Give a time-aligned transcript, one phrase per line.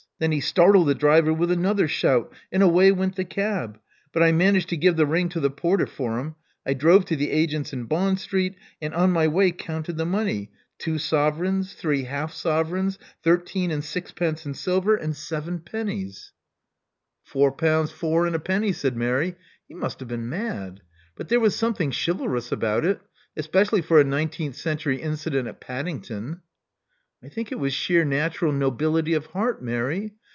[0.19, 3.79] Then he startled the driver with another shout; and away went the cab.
[4.13, 6.35] But I managed to give the ring to the porter for him.
[6.63, 10.51] I drove to the agents in Bond Street, and on my way counted the money:
[10.77, 16.31] two sovereigns, three half sovereigns, thirteen and sixpence in silver, and seven pennies."
[17.33, 19.35] Love Among the Artists 8i Four pounds, four, and a penny," said Mary.
[19.67, 20.81] He must have been mad.
[21.15, 23.01] But there was something chivalrous about it,
[23.35, 26.41] especially for a nineteenth century incident at Paddington."
[27.23, 30.15] I think it was sheer natural nobility of heart, Mary.